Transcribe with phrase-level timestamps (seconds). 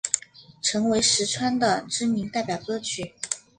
[0.63, 3.13] 成为实川的知名代表歌曲。